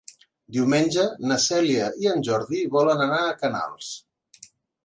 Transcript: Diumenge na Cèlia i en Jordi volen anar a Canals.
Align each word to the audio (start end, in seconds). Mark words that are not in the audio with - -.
Diumenge 0.55 1.03
na 1.31 1.37
Cèlia 1.43 1.89
i 2.05 2.09
en 2.13 2.25
Jordi 2.31 2.65
volen 2.79 3.07
anar 3.07 3.21
a 3.29 3.37
Canals. 3.45 3.93